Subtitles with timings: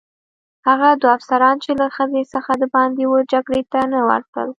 [0.67, 4.47] هغه دوه افسران چې له خزې څخه دباندې وه جګړې ته نه راوتل.